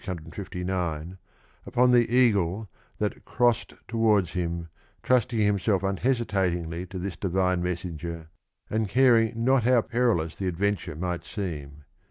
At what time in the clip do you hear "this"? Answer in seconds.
6.97-7.15